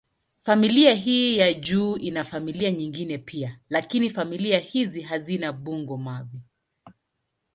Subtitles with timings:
[0.37, 6.41] Familia hii ya juu ina familia nyingine pia, lakini familia hizi hazina bungo-mavi.